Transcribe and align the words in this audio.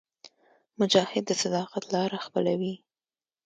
مجاهد 0.79 1.23
د 1.27 1.31
صداقت 1.43 1.83
لاره 1.93 2.17
خپلوي. 2.25 2.73